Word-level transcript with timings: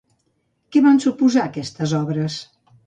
Què 0.75 0.83
van 0.87 0.99
suposar 1.05 1.45
aquestes 1.47 1.97
obres? 2.03 2.43